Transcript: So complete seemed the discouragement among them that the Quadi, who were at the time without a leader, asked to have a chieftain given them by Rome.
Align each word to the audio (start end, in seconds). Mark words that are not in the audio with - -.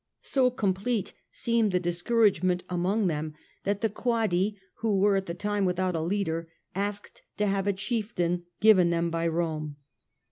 So 0.23 0.49
complete 0.49 1.13
seemed 1.31 1.71
the 1.71 1.79
discouragement 1.79 2.63
among 2.71 3.05
them 3.05 3.35
that 3.65 3.81
the 3.81 3.89
Quadi, 3.91 4.55
who 4.77 4.97
were 4.97 5.15
at 5.15 5.27
the 5.27 5.35
time 5.35 5.63
without 5.63 5.95
a 5.95 6.01
leader, 6.01 6.49
asked 6.73 7.21
to 7.37 7.45
have 7.45 7.67
a 7.67 7.73
chieftain 7.73 8.45
given 8.59 8.89
them 8.89 9.11
by 9.11 9.27
Rome. 9.27 9.75